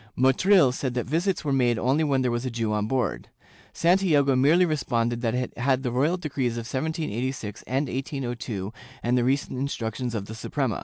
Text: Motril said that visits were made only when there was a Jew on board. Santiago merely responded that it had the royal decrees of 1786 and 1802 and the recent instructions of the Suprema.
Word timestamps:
Motril 0.17 0.71
said 0.73 0.95
that 0.95 1.05
visits 1.05 1.45
were 1.45 1.53
made 1.53 1.77
only 1.77 2.03
when 2.03 2.23
there 2.23 2.31
was 2.31 2.43
a 2.43 2.49
Jew 2.49 2.73
on 2.73 2.87
board. 2.87 3.29
Santiago 3.71 4.35
merely 4.35 4.65
responded 4.65 5.21
that 5.21 5.35
it 5.35 5.55
had 5.59 5.83
the 5.83 5.91
royal 5.91 6.17
decrees 6.17 6.53
of 6.53 6.65
1786 6.65 7.61
and 7.67 7.87
1802 7.87 8.73
and 9.03 9.15
the 9.15 9.23
recent 9.23 9.59
instructions 9.59 10.15
of 10.15 10.25
the 10.25 10.33
Suprema. 10.33 10.79